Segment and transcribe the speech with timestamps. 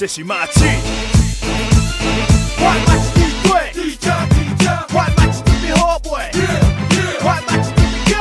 [0.00, 0.64] 这是马气。
[2.56, 6.32] 我马是地鬼，地家地家，我马是特别好买，
[7.20, 8.16] 我马是特别高。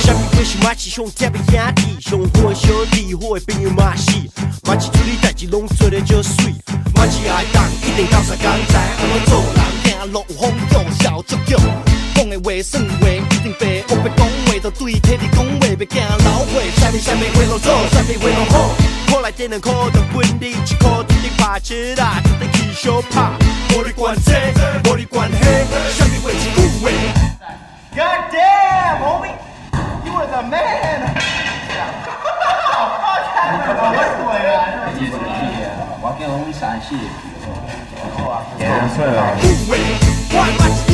[0.00, 4.28] 什么鬼是马是上特别兄弟，上好的兄弟，好的朋友嘛是，
[4.64, 6.52] 马是处理代志拢做得就水，
[6.96, 11.56] 马是爱当一定到啥工知安怎做人，行路有风度，笑足脚，
[12.24, 18.72] 讲的话算话一定白，我别讲话就对体力讲话，别惊老话，啥物啥物话拢做，啥物话拢好，
[19.10, 23.30] 苦来点两苦就分你一苦，直直拍切啦，直直去小拍，
[23.76, 24.32] 无你管这，
[24.88, 25.36] 无你管迄，
[25.92, 26.88] 啥物话一句话。
[27.94, 29.36] God damn, homie,
[30.04, 31.12] you was a man.
[36.00, 36.96] 我叫洪山系，
[38.16, 38.16] 护
[39.70, 39.72] 卫，
[40.30, 40.93] 我马是地鬼，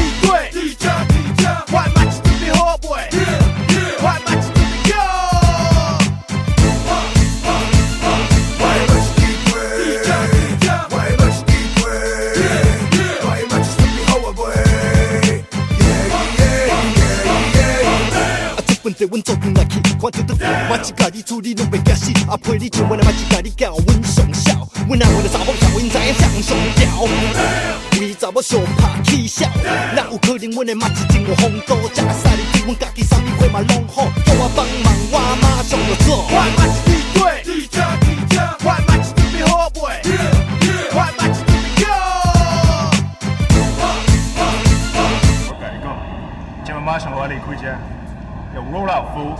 [18.91, 20.35] 啊，这份地阮做阵来去，看着得
[20.69, 26.83] 我一家己处理拢袂惊死，阿陪你上阮的嘛一家己教阮上孝，阮阿阮的查某囝阮知影上上调，
[28.01, 29.49] 为查某上拍起笑，
[29.95, 36.27] 哪有可能阮的嘛是真有风度，食个使你对阮家己啥物货嘛拢好，叫我帮忙我马上就做。
[36.27, 38.67] 我马是地鬼，地家地家，我
[46.83, 47.69] 马上我离开这，
[48.73, 49.37] 用 roll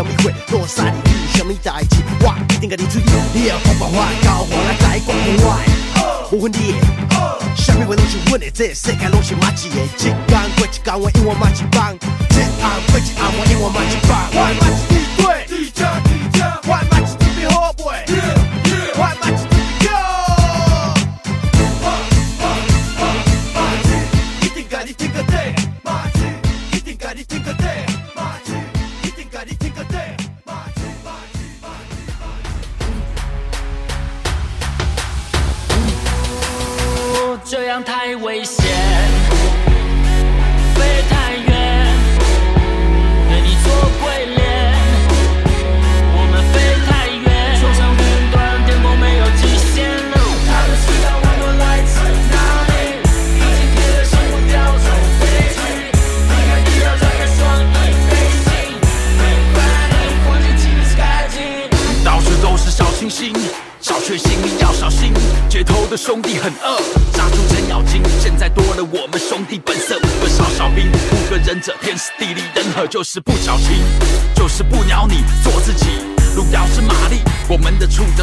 [0.00, 5.12] 啥物话，我使你你有啥物代志，我一定甲你处理，你要讲办法，交我来解决
[5.44, 5.46] 我
[6.30, 6.78] 的，无分你的。
[7.54, 9.76] 啥物话拢是阮的，这世界拢是马子的。
[9.76, 10.16] 一天
[10.56, 11.92] 过一天，我永远马一帮；
[12.30, 14.16] 一暗过一暗，我永远马一帮。
[14.32, 14.89] 我马是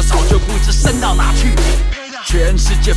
[0.02, 1.52] 早就不知升到哪去。
[2.26, 2.92] 全世界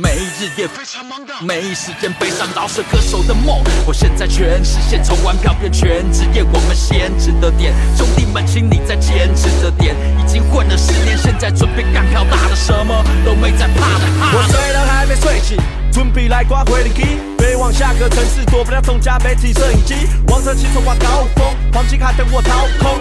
[0.00, 3.62] 没日夜非常忙的，没时间悲伤饶舌歌手的梦。
[3.86, 7.72] 我现在全实现，从玩票变全职业，我们先值得点。
[7.96, 9.94] 兄弟们，请你再坚持着点。
[10.18, 14.06] 已经混了十年，现在准备干票大的，什么都没在怕的。
[14.18, 15.56] 哈我睡都还没睡醒，
[15.92, 17.02] 准备来刮机。
[17.38, 19.94] 别往下个城市，躲不了众家媒体摄影机。
[20.28, 22.98] 王者骑手挂高峰，黄金卡等我掏空。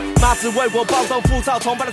[0.49, 1.91] 为我暴动浮躁，崇拜的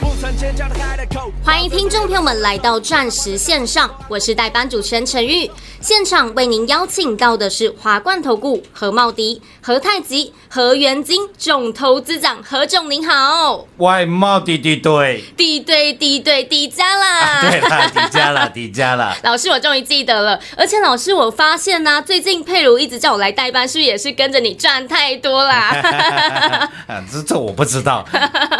[0.00, 1.30] 不曾坚强的开了口。
[1.44, 5.50] 欢迎听众朋友们来到钻石线上，我是代班主持人陈玉。
[5.80, 17.42] 现场为您邀请到的是华冠投顾何茂迪、何太吉、何元金总投资长何总，您好，外贸滴滴对，敌对敌对敌家啦！
[17.42, 19.16] 对啦，底加啦，迪加啦。
[19.22, 26.68] 老师，我终于记得了，而且老师，我发现呢、最近佩如一直叫我来代班，是不是也是跟着你赚太多啦？
[26.86, 28.06] 啊， 这这我不知道，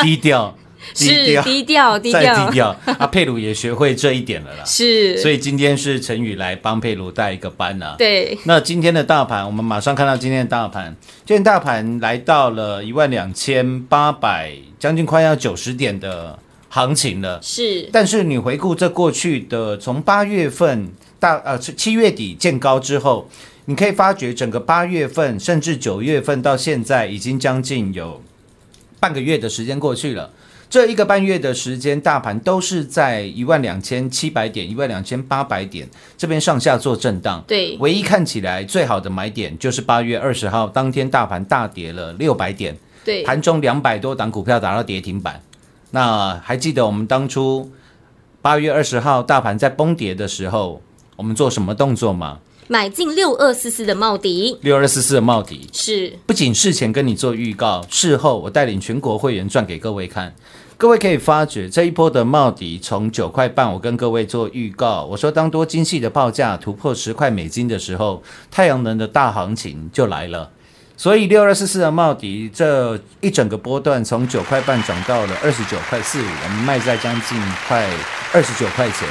[0.00, 0.56] 低调，
[0.94, 2.76] 是低调低再调低调。
[2.99, 4.64] 啊，佩鲁也学会这一点了啦。
[4.66, 7.96] 是，所以今天是陈宇来帮佩鲁带一个班啊。。
[7.99, 10.94] 对，那今天的大盘，我们马上看到今天的大盘，
[11.25, 16.38] 今天大盘来到了一万两千八百，将近快要九十点的
[16.74, 17.40] 行情了。
[17.40, 20.90] 是但是你回顾这过去的，从八月份
[21.20, 23.28] 大呃七七月底见高之后，
[23.66, 28.20] 你可以发觉整个八月份甚至九月份到现在，已经将近有
[28.98, 30.32] 半个月的时间过去了。
[30.68, 35.88] 这一个半月的时间，大盘都是在一万两千七百点、一万两千八百点
[36.18, 37.44] 这边上下做震荡。
[37.46, 45.40] 对唯一看起来最好的买点就是八月二十号当天，大盘大跌了六百点，对，盘中两百多档股票达到跌停板。
[45.94, 47.70] 那还记得我们当初
[48.43, 50.82] 八月二十号大盘在崩跌的时候，
[51.14, 52.41] 我们做什么动作吗？
[52.67, 60.35] 买进六二四四的茂迪，六二四四的茂迪，是不仅事前跟你做预告，事后我带领全国会员赚给各位看。
[60.76, 68.20] 各位可以发觉这一波的茂迪从九块半，我跟各位做预告，我说当多精细的报价突破十块美金的时候，
[68.50, 70.50] 太阳能的大行情就来了。
[70.96, 77.37] 所以六二四四的茂迪这一整个波段从九块半涨到了二十九块四五，我们卖在将近
[77.67, 77.85] 快
[78.32, 79.08] 二十九块钱。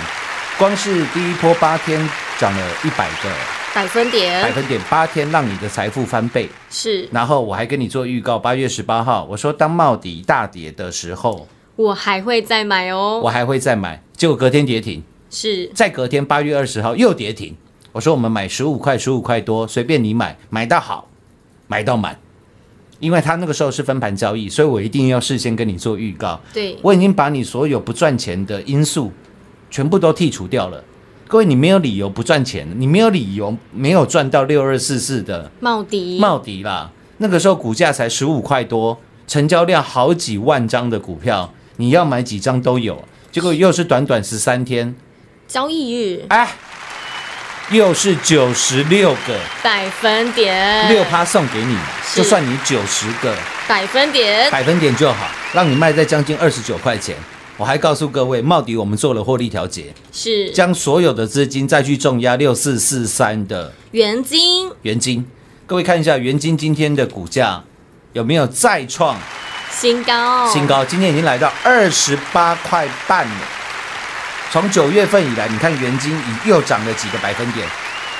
[0.57, 1.99] 光是第一波八天
[2.39, 3.29] 涨了一百个
[3.73, 6.47] 百分点百点，分点，八天让你的财富翻倍。
[6.69, 14.01] 是然后我还跟你做预告，八月十八号，我说当茂迪大跌的时候，我还会再买哦，我还会再买。
[14.15, 17.57] 结果隔天跌停，是再隔天八月二十号又跌停。
[17.91, 21.07] 我说我们买十五块，十五块多，随便你买，买到好，
[21.73, 22.15] 买到满。
[22.99, 26.39] 因为他那个时候是分盘交易，所以我一定要事先跟你做预告。
[26.53, 29.11] 对，我已经把你所有不赚钱的因素
[29.71, 30.83] 全部都剔除掉了。
[31.27, 38.97] 各位，你没有理由不赚钱，你没有理由没有赚到六二四四的茂迪，茂迪啦，那个时候股价才十五块多，
[39.27, 43.03] 成交量好几万张的股票，你要买几张都有。
[43.31, 44.95] 结果又是短短十三天，
[45.47, 46.55] 交易日哎，
[47.71, 49.39] 又是九十六个。
[49.63, 51.77] 百分点，六趴送给你，
[52.13, 53.33] 就算你九十个。
[53.67, 57.15] 百分点，百分点就好，让你卖在将近二十九块钱。
[57.55, 60.51] 我还告诉各位，茂迪我们做了获利调节，是。
[60.51, 64.69] 将所有的资金再去重压六四四三的元金。
[64.81, 65.25] 元金。
[65.65, 67.63] 各位看一下元金今天的股价
[68.11, 69.17] 有没有再创
[69.71, 73.62] 新高，新高，今天已经来到二十八块半了。
[74.53, 77.67] 从九月份以来，你看元金已又涨了几个百分点，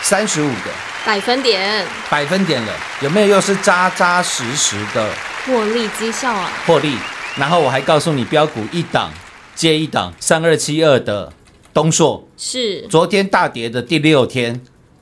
[0.01, 0.71] 三十五个。
[1.05, 5.11] 百分点，百分点了，有没有又是扎扎实实的？
[5.45, 5.87] 获利。
[5.89, 6.97] 绩效啊，获利？
[7.35, 9.11] 然后我还告诉你，标股一档
[9.53, 11.31] 接一档，三二七二的
[11.71, 12.87] 东硕，是。
[12.87, 14.59] 昨天大跌的第六天，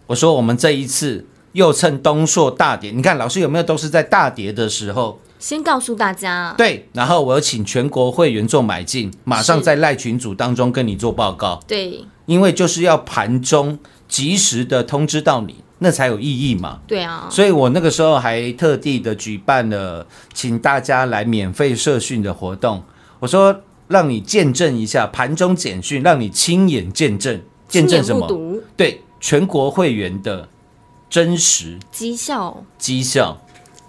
[0.07, 5.21] 我说我们这一次又趁东硕大跌，你看老师有没有都是在大跌的时候？
[5.41, 12.05] 先告诉大家，对，然后我有请全国会员做买进，马上在赖群组当中跟你做报告，对。
[12.27, 16.79] 因为就是要盘中及时的通知到你，那才有意义嘛。
[16.87, 22.83] 对啊，所以我那个时候还特地的举办了请大家来免费社训的活动，
[23.19, 28.61] 我说让你见证一下盘中简讯，让你亲眼见证，见证什么？
[28.77, 30.47] 对，全国会员的
[31.09, 32.63] 真实绩效。
[32.77, 33.41] 绩效。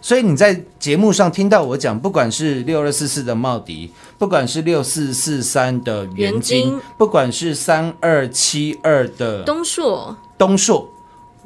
[0.03, 6.65] 所以你在节目上听到我讲，不管是六二四四的茂迪，不管是六四四三的元元金。
[6.65, 10.17] 金，不管是三二七二的东硕。
[10.37, 10.91] 东硕，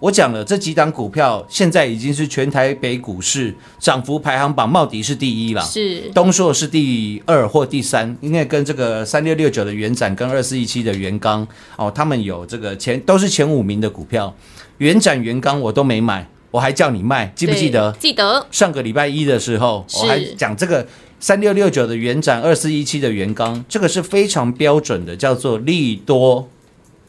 [0.01, 6.11] 我讲了这几档股票，现在已经是全台北股市涨幅排行榜，茂迪是第一了，是。
[6.15, 11.47] 东硕是第二或第三，因为跟这个三六六九的元展跟二四一七的元刚
[11.77, 14.35] 哦，他们有这个前都是前五名的股票，
[14.79, 17.93] 元展元刚我都没买，我还叫你卖，记不记得？
[18.01, 20.87] 记得上个礼拜一的时候，我还讲这个
[21.21, 26.49] 三六六九的元展，二四一七的元刚，这个是非常标准的，叫做利多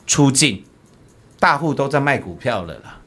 [0.05, 0.65] 出尽，
[1.39, 2.99] 大户都在卖股票了啦。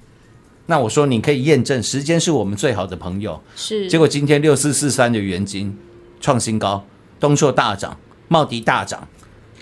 [0.64, 3.38] 那我说你可以验证，时间是我们最好的朋友。
[3.54, 5.76] 是结果今天六四四三的原金
[6.22, 6.82] 创新高，
[7.18, 9.06] 东硕大涨，茂迪大涨。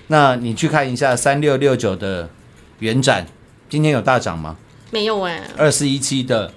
[0.06, 2.30] 那你去看一下三六六九的
[2.78, 3.26] 元展，
[3.68, 4.56] 今天有大涨吗？
[4.90, 6.50] 没有哎、二四一七的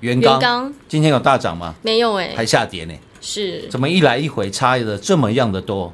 [0.00, 1.74] 元刚，今天有大涨吗？
[1.82, 2.94] 没有哎、还下跌呢？
[3.20, 3.66] 是。
[3.68, 5.92] 怎么一来一回差的这么样的多？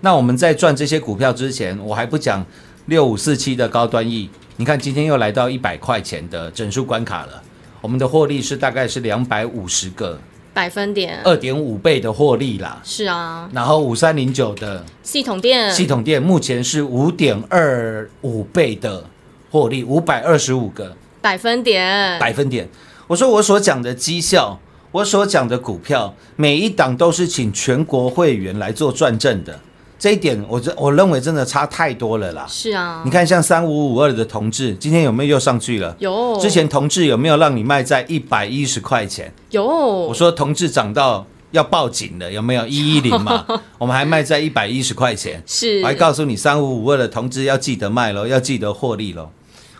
[0.00, 2.44] 那我们在赚这些股票之前，我还不讲
[2.86, 7.42] 六五四七的高端 E，你看今天又来到一百块钱的整数关卡了，
[7.80, 10.18] 我们的获利是大概是两百五十个，
[10.54, 12.80] 百分点，二点五倍的获利啦。
[12.82, 15.70] 是啊，然后五三零九的系统店。
[15.70, 19.04] 系统店目前是五点二五倍的
[19.50, 20.96] 获利，五百二十五个。
[21.20, 22.68] 百分点，百分点。
[23.12, 24.58] 我说我所讲的绩效，
[24.90, 29.60] 我所讲的股票，每一档都是请全国会员来做转正的。
[29.98, 32.46] 这一点我这我认为真的差太多了啦。
[32.48, 35.94] 是啊，你看，像三五五二的同志，今天有没有又上去了？
[35.98, 39.30] 有之前同志有没有让你卖在一百一十块钱？
[39.50, 43.44] 有，我说同志涨到要报警了，有没有一一零嘛？
[43.76, 45.42] 我们还卖在一百一十块钱。
[45.46, 49.28] 是我还告诉你，三五五二的同志要记得卖喽，要记得获利喽。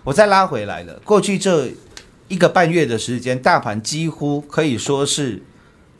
[0.05, 1.71] 我再拉回来了，过去这
[2.33, 5.43] 一个半月的时间，大盘几乎可以说是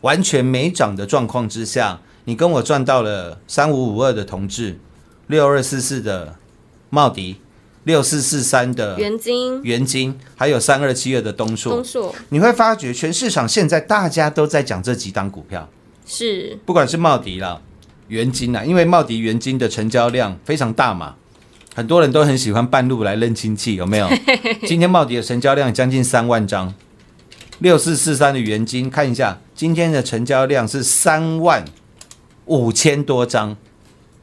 [0.01, 4.79] 完全没涨的状况之下，你跟我赚到了三五五二的同志，
[5.27, 6.37] 六二四四的
[6.89, 7.37] 茂迪，
[7.85, 11.85] 六四四三的元金、元金，还有三二七二的东硕东。
[11.85, 15.69] 硕你会发觉，全市场现在大家都在讲这几档股票。
[16.07, 17.61] 是不管是茂迪啦、
[18.09, 21.17] 元金啦，因为茂迪、元金的成交量非常大嘛，
[21.75, 24.09] 很多人都很喜欢半路来认亲戚，有没有？
[24.67, 26.75] 今天茂迪的成交量将近三万张，
[27.61, 31.65] 六四四三的原金看一下，今天的成交量是三万
[32.45, 33.57] 五千多张，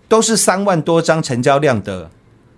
[0.08, 2.12] 都是三万多张成交量的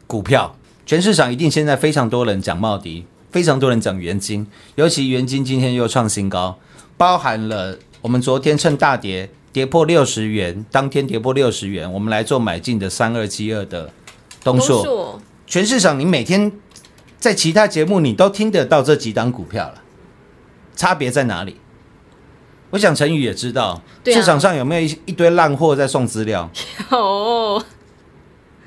[0.07, 0.55] 股票。
[0.85, 4.45] 全市场一定现在非常多人讲茂迪，非常多人讲元金，
[4.75, 6.59] 尤其元金今天又创新高，
[6.97, 13.93] 包含了我们昨天趁大跌跌破六十元，当天跌破六十元，我们来做买进的三二七二的
[14.43, 15.19] 东硕。
[15.47, 16.51] 全市场你每天
[17.19, 19.75] 在其他节目你都听得到这几档股票了，
[20.75, 21.57] 差别在哪里？
[22.69, 26.49] 我想陈宇也知道，啊市场上有没有一一堆烂货在送资料？
[26.89, 27.63] 有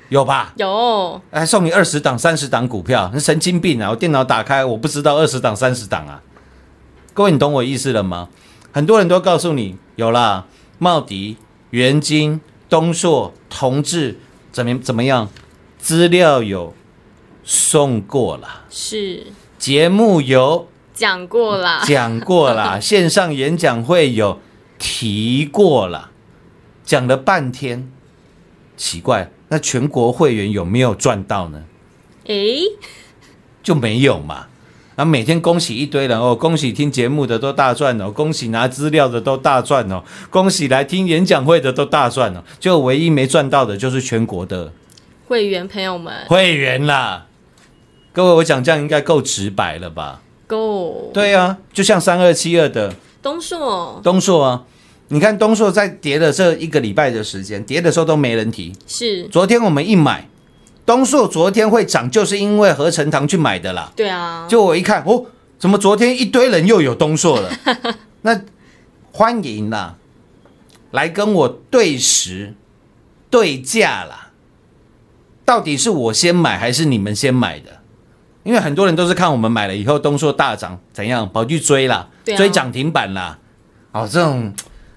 [0.09, 0.53] 有吧？
[0.57, 3.89] 有还送你二十档、三十档股票，那神经病啊！
[3.89, 6.21] 我电脑打开，我不知道二十档、三十档啊。
[7.15, 8.29] 各位，你懂我意思了吗？
[8.71, 10.45] 很多人都告诉你有啦，
[10.77, 11.37] 茂迪、
[11.71, 12.39] 元金、
[12.69, 14.19] 东硕、同志
[14.51, 15.27] 怎么怎么样？
[15.85, 16.73] 资料有
[17.43, 19.27] 送过了，是。
[19.59, 24.39] 节目有讲过了，讲过了， 线上演讲会有
[24.79, 26.09] 提过了，
[26.83, 27.87] 讲了半天，
[28.75, 31.65] 奇怪，那全国会员有没有赚到呢？
[32.25, 32.61] 诶，
[33.61, 34.47] 就没有嘛。
[34.95, 44.73] 啊每天恭喜一堆人哦，恭喜听节目的都大赚哦，恭喜拿资料的都大赚哦，恭喜来听演讲会的都大赚哦，就唯一没赚到的就是全国的
[45.27, 47.25] 会员朋友们会员啦。
[48.13, 54.63] 各位，我讲这样应该够直白了吧？，Go，对啊，就像三二七二的东硕东硕啊，
[55.09, 58.73] 你看东硕在跌的这一个礼拜的时间，跌的时候都没人提。
[58.87, 60.29] 是，昨天我们一买，
[60.85, 63.91] 东硕昨天会涨，就是因为合成堂去买的啦。
[63.95, 65.25] 对啊，就我一看，哦，
[65.59, 67.51] 怎么昨天一堆人又有东硕了？
[68.21, 68.41] 那
[69.11, 69.97] 欢迎啦，
[70.91, 72.53] 来跟我对时
[73.29, 74.24] 对价啦。
[75.45, 77.69] 到底是我先买还是你们先买的？
[78.43, 83.39] 因为很多人都是看我们买了以后东硕大涨，怎样跑去追啦，啊追涨停板啦。
[83.91, 84.53] 哦，这种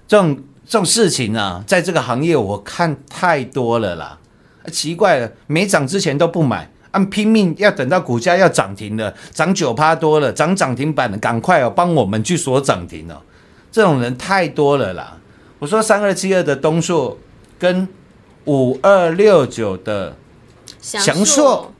[0.07, 4.17] 这种这种事情啊，在这个行业我看太多了啦。
[4.63, 13.21] 啊奇怪了，没涨之前都不买，按拼命要等到股价要涨停了，涨九趴多了，涨涨停板了，赶快哦，帮我们去锁涨停哦。
[13.71, 15.17] 这种人太多了啦。
[15.57, 17.17] 我说三二七二的东硕
[17.57, 17.87] 跟
[18.45, 20.15] 五二六九的
[20.81, 21.73] 祥硕，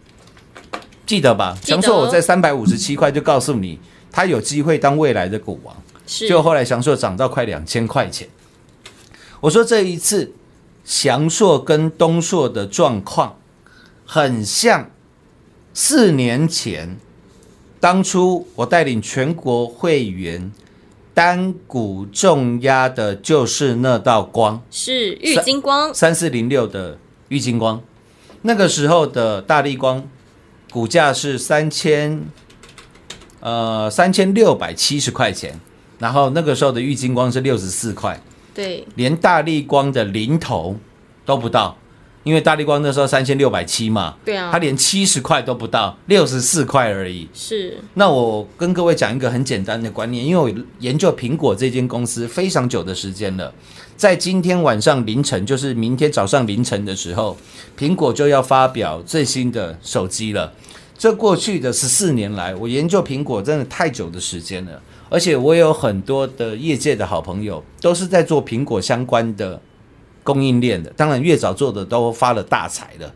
[1.06, 1.58] 记得吧？
[1.64, 3.80] 祥硕我在三百五十七块就告诉你，
[4.12, 5.76] 他有机会当未来的股王。
[6.06, 8.28] 是，就后来祥硕涨到快两千块钱。
[9.42, 10.34] 我说这一次
[10.84, 13.38] 祥硕跟东硕的状况
[14.06, 14.90] 很像
[15.74, 16.98] 四年前，
[17.80, 20.52] 当初我带领全国会员
[21.14, 24.62] 单股重压的就是那道光。
[24.72, 26.98] 是玉金光，三四零六的
[27.30, 27.82] 玉金光，
[28.42, 30.08] 那个时候的大力光
[30.72, 32.24] 股价是三千
[33.40, 35.60] 呃三千六百七十块钱，
[35.98, 38.22] 然后那个时候的玉金光是六十四块，
[38.54, 40.78] 对，连大力光的零头
[41.26, 41.78] 都不到，
[42.24, 47.28] 因为大力光那时候三千六百七嘛，对啊它连七十块都不到，六十四块而已。
[47.34, 53.54] 是那我跟各位讲一个很简单的观念，因为我研究苹果这间公司非常久的时间了，
[53.96, 57.38] 在今天晚上凌晨，就是明天早上凌晨的时候，
[57.78, 60.54] 苹果就要发表最新的手机了。
[60.98, 69.62] 这过去的十四年来，我研究苹果真的太久的时间了，而且我有很多的业界的好朋友，都是在做苹果相关的
[70.30, 70.92] 供应链的。
[70.96, 73.12] 当然，越早做的都发了大财了。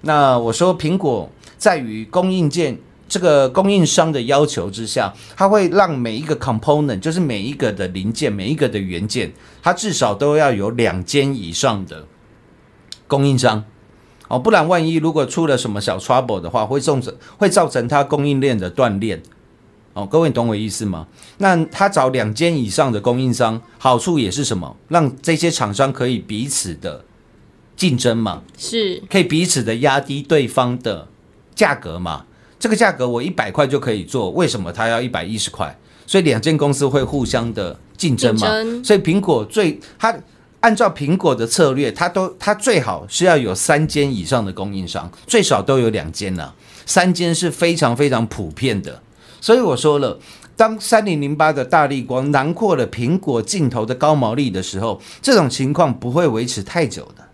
[0.00, 9.30] 那我说，苹果在于供应件这个供应商的要求之下，它会让每一个 component，就是每一个的零件、每一个的元件，
[9.62, 12.06] 它至少都要有两间以上的
[13.06, 13.62] 供应商。
[14.28, 19.22] 哦，不然万一如果出了什么小 trouble 的话，会造成会造成它供应链的断裂。
[19.96, 21.06] 哦，各位你懂我意思吗？
[21.38, 24.76] 那他找两间以上的供应商，好处也是什么？
[24.88, 27.02] 让这些厂商可以彼此的
[27.74, 31.08] 竞争嘛，是可以彼此的压低对方的
[31.54, 32.26] 价格嘛。
[32.58, 35.74] 这个价格我一百块就可以做，为什么他要一百一十块？
[36.06, 38.46] 所以两间公司会互相的竞争嘛。
[38.46, 40.14] 争所以苹果最它
[40.60, 46.54] 按照苹果的策略，它都它最好是要有三间以上的供应商，最少都有两间了。
[46.84, 49.02] 三间是非常非常普遍的。
[49.46, 50.18] 所以我说了，
[50.56, 57.24] 当三零零八的大力光囊括了苹果镜头的高毛利的时候，这种情况不会维持太久的。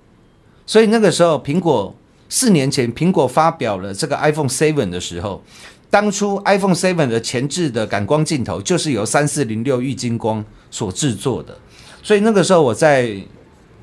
[0.66, 1.97] 所以那个时候，苹果
[2.28, 5.42] 四年前苹果发表了这个 iPhone Seven 的时候，
[5.88, 11.57] 当初 iPhone Seven 的前置的感光镜头就是由三四零六玉金光所制作的。
[12.02, 13.16] 所以那个时候我在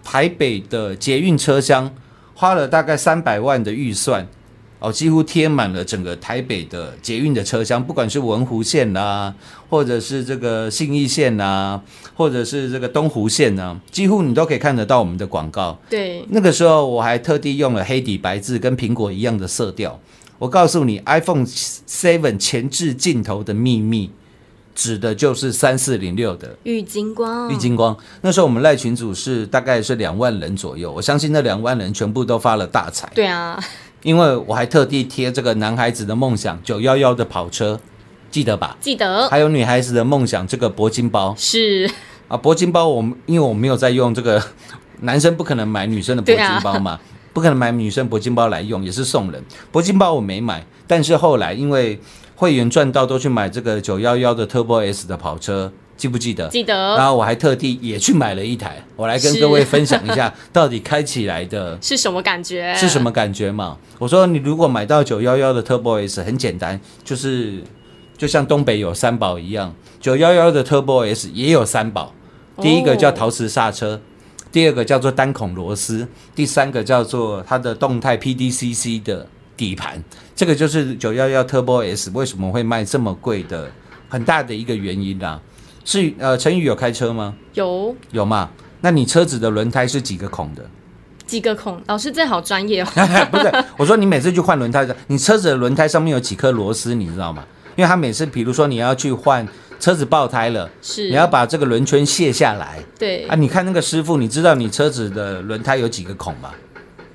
[0.03, 1.91] 台北的捷运车厢
[2.35, 4.27] 花了大概三百万的预算，
[4.79, 9.35] 哦，几乎贴满了整个台北的捷运的车厢，不管是文湖线啊、
[9.69, 11.81] 或者是这个信义线呐、
[12.15, 15.77] 或者是这个东湖线呐、几乎你都可以看得到我们的广告。
[15.89, 19.99] 对，那个时候我还特地用了黑底白字，跟苹果一样的色调。
[20.37, 24.09] 我告诉你，iPhone Seven 前置镜头的秘密，
[24.73, 27.97] 指的就是三四零六的玉金光，玉金光。
[28.21, 33.11] 那时候我们赖群组是大概是两万人左右，我相信那两万人全部都发了大财。
[33.13, 33.61] 对啊，
[34.01, 37.79] 因为我还特地贴这个男孩子的梦想九幺幺的跑车，
[38.31, 38.77] 记得吧？
[38.79, 41.89] 记得还有女孩子的梦想这个铂金包是
[42.27, 44.41] 啊，铂金包我们因为我没有在用这个，
[45.01, 46.99] 男生不可能买女生的铂金包嘛，
[47.33, 49.43] 不可能买女生铂金包来用，也是送人。
[49.71, 51.99] 铂金包我没买，但是后来因为
[52.35, 56.47] 会员赚到都去买这个九幺幺的 Turbo S 的跑车，记不记得？
[56.47, 62.73] 记得然后我还特地也去买了一台，我来跟各位分享一下， 到底开起来的是什么感觉？
[62.73, 63.77] 是什么感觉嘛？
[63.99, 67.61] 我说你如果买到九幺幺的 Turbo S 很简单，就是
[68.17, 72.13] 就像东北有三宝一样，九幺幺的 Turbo S 也有三宝，
[72.61, 73.99] 第一个叫陶瓷刹车，
[74.53, 80.01] 第二个叫做单孔螺丝，第三个叫做它的动态 PDCC 的底盘。
[80.33, 83.69] 这个就是九幺幺 Turbo S 为什么会卖这么贵的
[84.07, 85.37] 很大的一个原因啦、
[85.83, 87.35] 是呃，陈宇有开车吗？
[87.53, 88.49] 有有嘛？
[88.81, 90.63] 那你车子的轮胎是几个孔的？
[91.25, 91.81] 几个孔？
[91.87, 92.87] 老师这好专业哦。
[93.29, 97.43] 不是，我说你每次去换轮胎的，你车子的轮胎上面有几颗螺丝，你知道吗？
[97.75, 99.47] 因为他每次，比如说你要去换
[99.79, 103.35] 车子爆胎了，是你要把这个轮圈卸下来对啊。
[103.35, 106.51] 你看那个师傅，你知道你车子的轮胎有几个孔吗？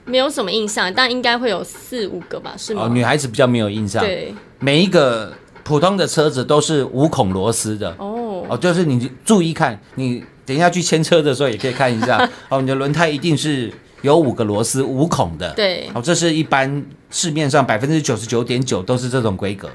[0.05, 2.55] 没有什么印象，但应该会有四五个吧？
[2.57, 2.83] 是吗？
[2.85, 4.03] 哦，女孩子比较没有印象。
[4.05, 7.95] 对每一个普通的车子都是五孔螺丝的。
[7.99, 8.14] 哦，
[8.49, 12.29] 哦，就是你注意看，你等一下去牵车的时候也可以看一下。
[12.49, 15.53] 哦，你的轮胎一定是有五个螺丝五孔的。
[15.55, 19.69] 对哦，这是一般市面上百分之九十九点九都是这种规格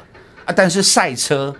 [0.45, 1.55] 啊，但是赛车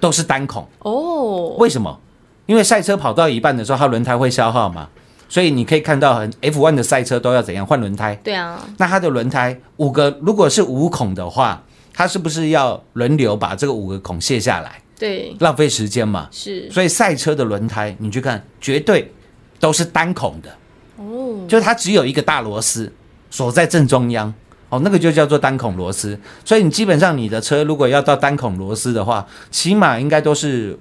[0.00, 2.00] 都是单孔，哦，为什么？
[2.46, 4.88] 因为赛车跑到一半的时候，它轮胎会消耗嘛，
[5.30, 8.14] 所以你可以看到很 F1 的赛车都要怎样换轮胎？
[8.22, 11.62] 对啊，那它的轮胎五个，如果是五孔的话，
[11.94, 14.72] 它是不是要轮流把这个五个孔卸下来？
[14.98, 16.28] 对，浪费时间嘛。
[16.30, 19.12] 是所以赛车的轮胎，你去看，绝对
[19.58, 20.56] 都是单孔的，
[20.96, 22.92] 哦，就是它只有一个大螺丝
[23.30, 24.32] 锁在正中央。
[24.70, 26.18] 哦，那个就叫做单孔螺丝。
[26.44, 30.76] 所以你基本上你的车如果要到单孔螺丝的话，起码应该都是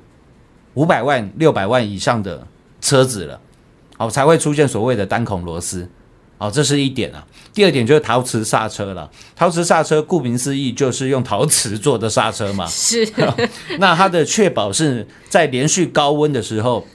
[0.73, 2.47] 五百万、六百万以上的
[2.81, 3.39] 车子了，
[3.97, 5.87] 哦，才会出现所谓的单孔螺丝。
[6.37, 7.25] 哦，这是一点啊。
[7.53, 9.09] 第二点就是陶瓷刹车了。
[9.35, 12.65] 陶瓷刹车顾名思义就是用陶瓷做的刹车嘛。
[12.71, 13.07] 是
[13.79, 16.85] 那它的确保是在连续高温的时候，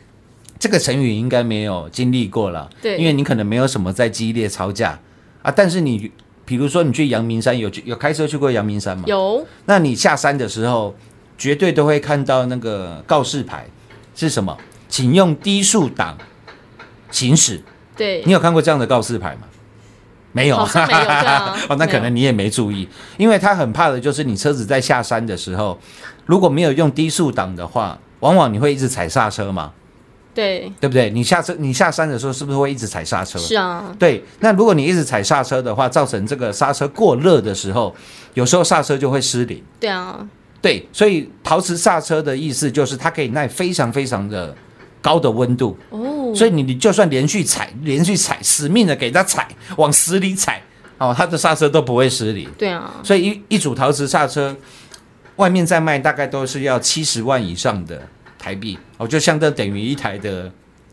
[0.58, 4.98] 这个成语应该没有经历过了，对因为你可能没有什么在激烈吵架
[5.42, 5.50] 啊。
[5.50, 6.10] 但是你
[6.44, 9.04] 比如说你去阳明山，有去有开车去过阳明山吗？。
[9.06, 10.94] 有那你下山的时候，
[11.38, 13.66] 绝对都会看到那个告示牌
[14.16, 14.58] 是什么？
[14.88, 16.18] 请用低速档
[17.12, 17.62] 行驶。
[17.98, 19.42] 对你有看过这样的告示牌吗？
[20.32, 25.78] 没有，没有啊 哦，那可能你也没注意，因为他很怕的就是你车子在下山的时候，
[26.26, 29.72] 如果没有用低速档的话，往往你会一直踩刹车嘛。
[30.34, 31.10] 对，对不对？
[31.10, 33.36] 你下车，你下山的时候是不是会一直踩刹车？
[33.40, 37.92] 是啊，对，那如果你一直踩刹车的话，造成这个刹车过热的时候，
[38.34, 39.60] 有时候刹车就会失灵。
[39.80, 40.24] 对啊，
[40.62, 44.54] 对，所以陶瓷刹车的意思就是它可以耐非常非常的
[45.02, 50.62] 高的温度，哦，所以你你就算连续踩，连续踩，死命的给它踩，往死里踩，
[50.98, 52.48] 哦，它的刹车都不会失灵。
[52.58, 54.56] 对啊，所以一一组陶瓷刹车，
[55.36, 58.02] 外面在卖大概都是要七十万以上的
[58.38, 60.50] 台币，哦，就相当等于一台的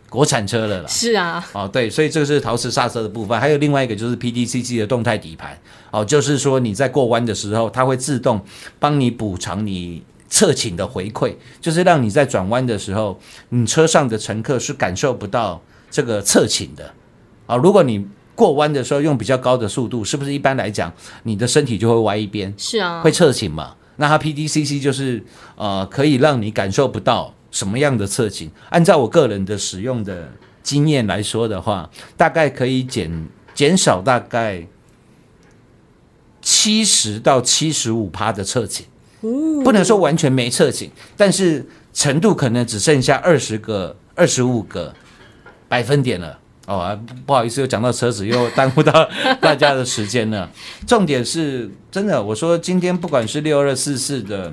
[0.10, 0.88] 国产车了啦。
[0.88, 5.58] 是啊，哦，对，所以这个是陶瓷刹车的部分，还有另外一个就是 PDCC 的动态底盘，
[5.92, 8.44] 哦，就是说你在过弯的时候，它会自动
[8.80, 16.94] 帮你补偿你侧倾的回馈，就是让你在转弯的时候，你车上的乘客是感受不到这个侧倾的。
[17.48, 20.92] 啊、如果你过弯的时候用比较高的速度，是不是一般来讲
[21.24, 22.54] 你的身体就会歪一边？
[22.58, 23.76] 是啊，会侧倾嘛？
[23.98, 25.24] 那它 PDCC 就是
[25.56, 28.52] 呃，可以让你感受不到什么样的侧倾。
[28.70, 30.30] 按照我个人的使用的
[30.64, 34.68] 经验来说的话，大概可以减减少大概
[36.42, 38.86] 七十到七十五趴的侧倾，
[39.64, 44.94] 不能说完全没侧倾，但是程度可能只剩下二十个、二十五个
[45.68, 46.40] 百分点了。
[46.68, 49.08] 哦，不好意思，又讲到车子，又耽误到
[49.40, 50.50] 大家的时间了。
[50.88, 54.52] 重点是真的，我说今天不管是六二四四的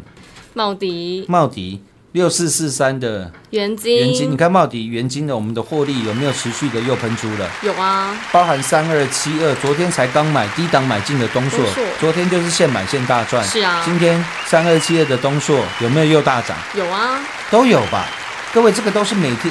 [0.53, 1.81] 茂迪、茂迪，
[2.13, 7.51] 六四四三的元金、元金，你看茂迪、元金的我们的获利有没有持续的又喷出了？
[7.63, 11.65] 有啊，包含三二七二，昨天才刚买低档买进的东硕，
[11.99, 13.43] 昨天就是现买现大赚。
[13.43, 16.55] 是啊今天三二七二的东硕有没有又大涨？
[16.75, 17.19] 有啊，
[17.51, 18.07] 都有吧？
[18.53, 19.51] 各位，这个都是每天，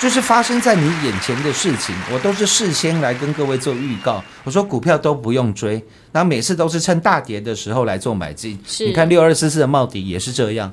[0.00, 4.20] 就是发生在你眼前的事情，我都是事先来跟各位做预告。
[4.42, 5.74] 我说股票都不用追，
[6.10, 8.58] 然后每次都是趁大跌的时候来做买进。
[8.66, 10.72] 是你看六二四四的茂迪也是这样，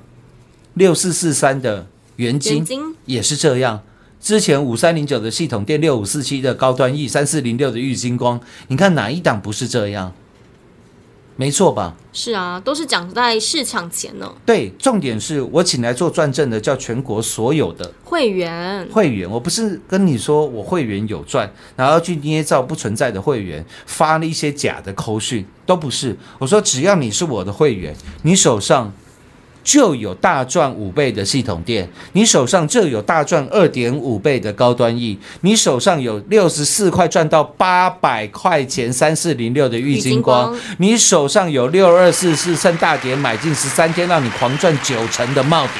[0.76, 2.64] 六四四三的元金
[3.06, 3.82] 也是这样。
[4.22, 10.14] 之前五三零九的系统电，六五四七的高端 E，三四零六的玉金光，你看哪一档不是这样？
[11.38, 11.96] 没错吧？
[12.14, 14.34] 是啊，都是讲在市场前呢。
[14.46, 26.18] 对，重点是我请来做转正的，叫全国所有的会员会员，我不是跟你说我会员有赚，然后去捏造不存在的会员，发了一些假的扣讯，都不是。
[26.40, 28.94] 我说只要你是我的会员，你手上
[29.66, 45.72] 就有大赚五倍的系统店，你手上就有大赚二点五倍的高端 E，你手上有六十四块赚到八百块钱三四零六的玉金光，你手上有六二四四趁大跌买进十三天让你狂赚九成的茂迪，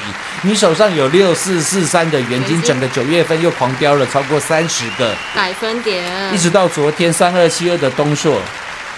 [0.42, 6.04] 你手上有六四四三的元金，元金整个九月份又狂飙了超过三十个，百分点。
[6.34, 8.42] 一直到昨天三二七二的东硕，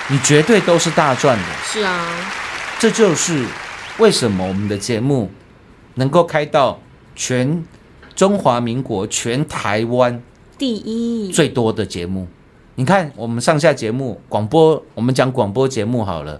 [0.08, 1.44] 你绝对都是大赚的。
[1.70, 2.08] 是啊，
[2.80, 3.44] 这就是
[4.00, 5.32] 为什么我们的节目
[5.96, 6.80] 能够开到
[7.16, 7.66] 全
[8.16, 10.22] 中华民国、全台湾
[10.56, 12.28] 第一最多的节目。
[12.76, 16.40] 你看，我们上下节目广播，我们讲广播节目好了。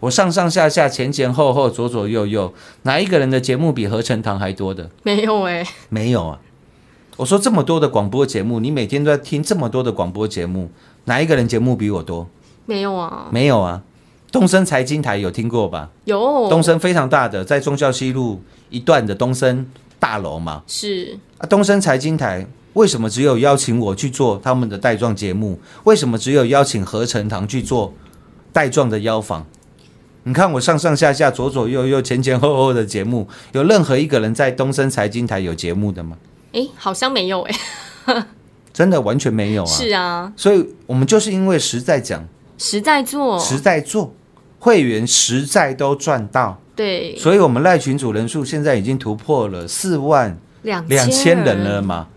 [0.00, 4.90] 我上上下下、前前后后、左左右右，哪一个人的节目比合成堂还多的？
[5.04, 6.40] 没有哎、没有啊！
[7.16, 10.70] 我说这么多的广播节目，你每天都在听这么多的广播节目，
[11.04, 12.28] 哪一个人节目比我多？
[12.66, 13.84] 没有啊，没有啊！
[14.30, 15.90] 东森财经台有听过吧？
[16.04, 19.66] 有东森非常大的，在忠孝西路一段的东森
[19.98, 20.62] 大楼嘛。
[20.66, 25.58] 是啊，东森财经台为什么只有邀请我去做他们的带状节目？
[25.84, 27.94] 为什么只有邀请何成堂去做
[28.52, 29.46] 带状的邀访？
[30.24, 36.16] 你看我上上下下、左左右右、前前后后的节目，有任何一个人在东森财经台有节目的吗？
[36.52, 37.54] 哎、好像没有哎、
[38.72, 39.66] 真的完全没有啊！
[39.66, 42.26] 是啊，所以我们就是因为实在讲、
[42.58, 44.14] 实在做，实在做，
[44.58, 52.08] 会员实在都赚到，对，所以我们赖群主人数现在已经突破了四万两两千人了嘛？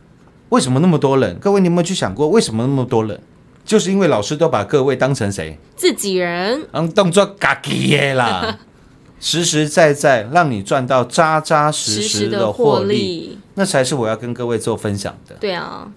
[0.50, 1.38] 为什么那么多人？
[1.40, 3.20] 各位，你有没有去想过为什么那么多人？
[3.64, 5.60] 就是因为老师都把各位当成谁？
[5.76, 8.58] 自己人嗯，动作嘎叽耶啦，
[9.22, 15.36] 实实在在让你赚到扎扎实实的获利，那才是我要跟各位做分享的。
[15.40, 15.88] 对啊，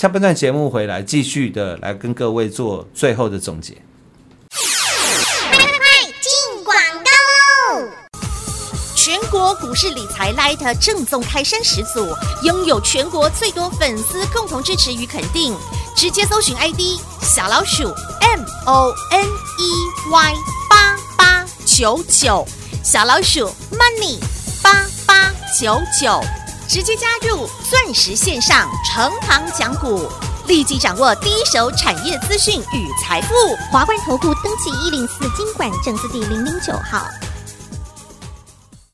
[0.00, 3.74] 下半段节目回来，继续的来跟各位做最后的总结。
[4.48, 7.10] 快进广告
[7.76, 7.86] 喽！
[8.96, 15.54] 全国股市理财 Light 正宗开山始祖，拥有全国最多粉丝共同支持与肯定。
[15.94, 17.82] 直接搜寻 ID 小老鼠
[18.22, 19.72] M O N E
[20.10, 20.34] Y
[20.70, 22.48] 八八九九，
[22.82, 24.18] 小老鼠 Money
[24.62, 26.18] 八八九九，
[26.72, 30.06] 直接加入钻石线上成行讲股。
[30.46, 33.34] 立即掌握第一手产业资讯与财富。
[33.72, 37.08] 华冠投顾登记一零四经管证字第零零九号。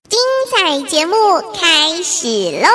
[0.08, 0.18] 精
[0.50, 1.14] 彩节目
[1.54, 2.26] 开始
[2.62, 2.68] 喽！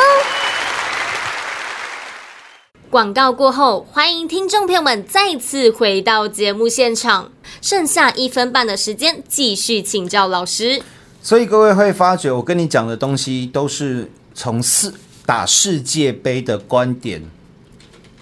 [2.92, 10.84] 广告过后，欢迎听众朋友们再次回到节目现场，剩下一分半的时间，继续请教老师。
[11.24, 14.94] 所以各位会发觉，我跟你讲的东西都是从世
[15.26, 17.22] 打世界杯的观点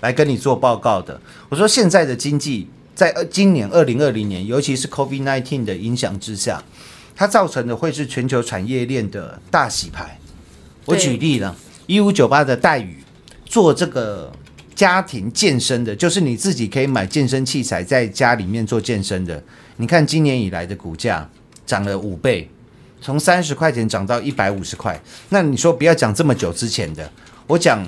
[0.01, 1.19] 来跟你做报告的。
[1.49, 6.63] 我说现在的经济在呃今年二零二零年，尤其是 COVID nineteen 的影响之下，
[7.15, 10.19] 它造成的会是全球产业链的大洗牌。
[10.85, 11.55] 我举例了，
[11.87, 13.03] 一五九八的待遇
[13.45, 14.31] 做这个
[14.73, 19.43] 家庭健身的，就是你自己可以买健身器材在家里面做健身的。
[19.77, 21.29] 你看今年以来的股价
[21.65, 22.49] 涨了五倍，
[23.01, 24.99] 从三十块钱涨到一百五十块。
[25.29, 27.11] 那你说不要讲这么久之前的，
[27.47, 27.85] 我讲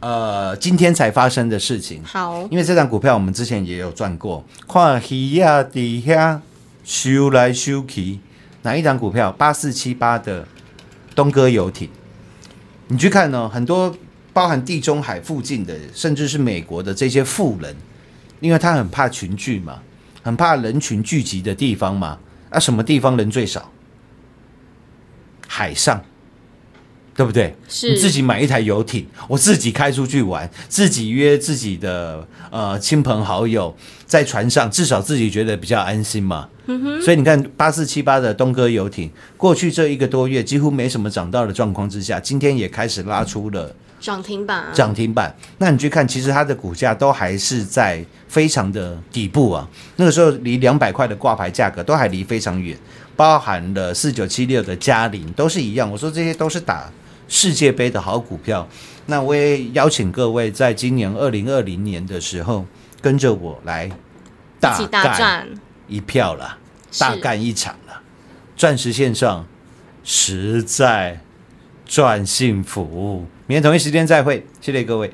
[0.00, 2.02] 呃今天才发生的事情。
[2.04, 6.40] 好，因为这张股票我们之前也有赚过，看鱼呀底下
[6.84, 8.18] 修来修去，
[8.62, 9.32] 哪一张股票？
[9.32, 10.46] 八四七八的
[11.14, 11.88] 东哥游艇，
[12.88, 13.96] 你去看哦，很多
[14.32, 17.74] 包含地中海附近的，甚至是美国的这些富人，
[18.40, 19.80] 因为他很怕群聚嘛，
[20.22, 22.18] 很怕人群聚集的地方嘛。
[22.50, 23.70] 啊，什么地方人最少？
[25.54, 26.02] 海上。
[27.16, 27.54] 对不对？
[27.68, 33.72] 是你自己买一台游艇，我自己开出去玩，自己约自己的呃亲朋好友
[34.04, 36.48] 在船上，至少自己觉得比较安心嘛。
[37.04, 43.72] 所以你看八四七八的东哥游艇，过去这一个多月几乎没什么涨到的状况之下，今天也开始拉出了
[44.04, 45.34] 涨停板，涨停板。
[45.56, 49.66] 那你去看，其实它的股价都还是在非常的底部啊。
[49.96, 52.76] 那个时候离两百块的挂牌价格都还离非常远，
[53.16, 55.90] 包含了四九七六的嘉陵都是一样。
[55.90, 56.92] 我说这些都是打
[57.28, 58.68] 世界杯的好股票。
[59.06, 62.66] 那我也邀请各位在今年二零二零年的时候，
[63.00, 63.90] 跟着我来
[64.60, 65.48] 大干，
[65.88, 66.58] 一票了，
[66.98, 68.02] 大干一场了。
[68.54, 69.46] 钻石线上
[70.04, 71.20] 实在
[71.86, 73.26] 赚幸福。
[73.46, 75.08] 明天同一时间再会，谢谢各位。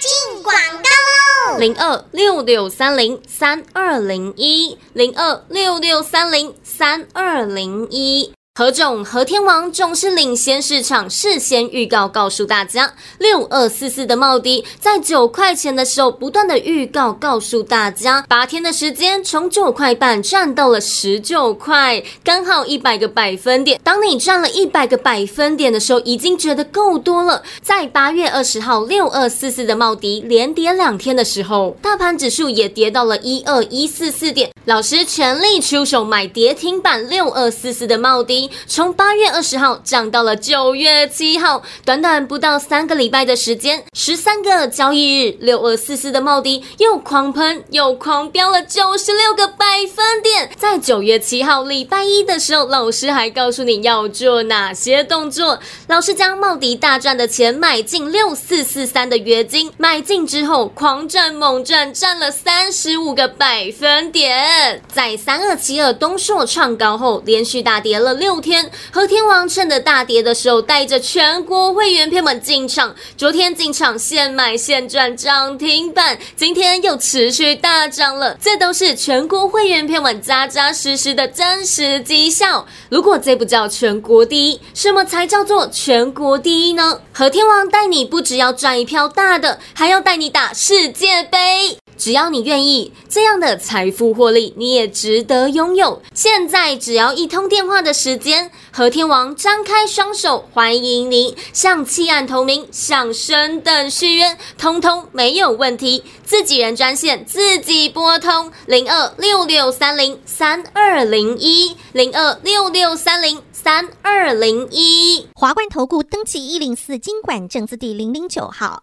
[0.00, 1.58] 进广告喽！
[1.60, 8.32] 零二六六三零三二零一零二六六三零三二零一。
[8.54, 23.80] 何总和天王总是领先市场，事先预告告诉大家，六二四四的茂迪在九块钱的时候不断的预告告诉大家，八天的时间从九块半赚到了十九块，刚好一百个百分点。
[23.82, 27.42] 当你赚了一百个百分点的时候，已经觉得够多了。
[27.62, 50.50] 在八月二十号六二四四的茂迪连跌两天的时候，大盘指数也跌到了一二一四四点，老师全力出手买跌停板六二四四的茂迪，从八月二十号涨到了九月七号，短短不到三个礼拜的时间，十三个交易日，六二四四的茂迪又狂喷又狂飙了九十六个百分点。
[50.56, 55.58] 在九月七号礼拜一的时候，老师还告诉你要做哪些动作。
[55.88, 64.82] 老师将茂迪大赚的钱买进六四四三的约金，买进之后狂赚猛赚，赚了三十五个百分点。
[64.92, 68.70] 在三二七二东硕创高后，连续大跌了六后天。
[68.90, 78.38] 和天王趁着大跌的时候，带着全国会员片们进场，昨天进场现买现赚涨停板，今天又持续大涨了。
[78.40, 82.66] 这都是全国会员片们扎扎实实的真实绩效。
[82.88, 87.00] 如果这不叫全国第一，什么才叫做全国第一呢？
[87.12, 91.81] 和天王带你不只要赚一票大的，还要带你打世界杯。
[92.02, 96.02] 只要你愿意，这样的财富获利你也值得拥有。
[96.12, 106.02] 现在只要一通电话的时间，和天王张开双手欢迎您，向弃暗投明，向升等续约，通通没有问题。
[106.24, 115.28] 自己人专线自己拨通零二六六三零三二零一零二六六三零三二零一。
[115.36, 118.82] 华冠投顾登记一零四经管证字第零零九号。